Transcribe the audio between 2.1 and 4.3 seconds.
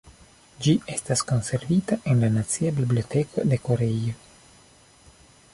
en la nacia biblioteko de Koreio.